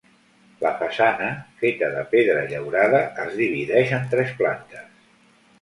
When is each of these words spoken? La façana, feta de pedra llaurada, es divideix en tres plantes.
La 0.61 0.69
façana, 0.79 1.27
feta 1.59 1.89
de 1.97 2.01
pedra 2.15 2.47
llaurada, 2.53 3.03
es 3.27 3.39
divideix 3.43 3.97
en 3.99 4.11
tres 4.15 4.37
plantes. 4.41 4.91